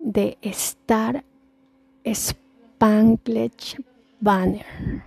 [0.00, 1.22] The Star
[2.12, 3.74] Spangled
[4.20, 5.04] Banner.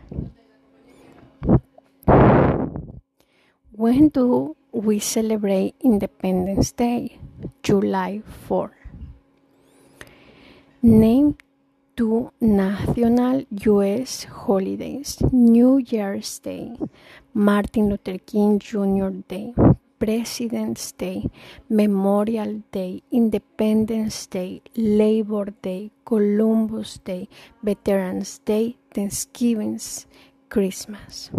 [3.72, 7.20] When do we celebrate Independence Day?
[7.62, 8.72] July 4.
[10.82, 11.38] Name
[11.98, 14.26] two national U.S.
[14.26, 16.78] holidays New Year's Day,
[17.34, 19.10] Martin Luther King Jr.
[19.28, 19.56] Day,
[19.98, 21.26] President's Day,
[21.70, 27.28] Memorial Day, Independence Day, Labor Day, Columbus Day,
[27.64, 29.80] Veterans Day, Thanksgiving,
[30.50, 31.32] Christmas.